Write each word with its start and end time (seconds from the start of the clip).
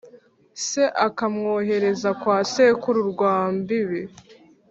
se 0.67 0.83
akamwohereza 1.07 2.09
kwa 2.21 2.37
sekuru 2.51 2.99
rwambibi 3.11 4.01